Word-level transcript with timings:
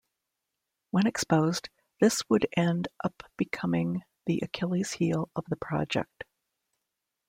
When 0.89 1.05
exposed, 1.05 1.69
this 1.99 2.27
would 2.27 2.47
end 2.57 2.87
up 3.03 3.21
becoming 3.37 4.01
the 4.25 4.39
"Achilles' 4.41 4.93
heel 4.93 5.29
of 5.35 5.45
the 5.47 5.55
project". 5.55 6.23